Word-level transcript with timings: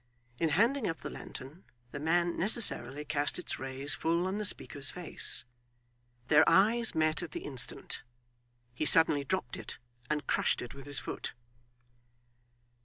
In 0.39 0.49
handing 0.49 0.87
up 0.89 0.97
the 1.01 1.11
lantern, 1.11 1.63
the 1.91 1.99
man 1.99 2.35
necessarily 2.35 3.05
cast 3.05 3.37
its 3.37 3.59
rays 3.59 3.93
full 3.93 4.25
on 4.25 4.39
the 4.39 4.45
speaker's 4.45 4.89
face. 4.89 5.43
Their 6.27 6.43
eyes 6.49 6.95
met 6.95 7.21
at 7.21 7.33
the 7.33 7.45
instant. 7.45 8.01
He 8.73 8.85
suddenly 8.87 9.23
dropped 9.23 9.57
it 9.57 9.77
and 10.09 10.25
crushed 10.25 10.59
it 10.59 10.73
with 10.73 10.87
his 10.87 10.97
foot. 10.97 11.33